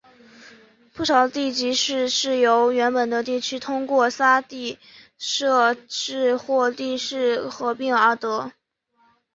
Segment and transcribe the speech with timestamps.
[0.95, 4.79] 不少地级市是由原本的地区通过撤地
[5.19, 8.51] 设市或地市合并而得。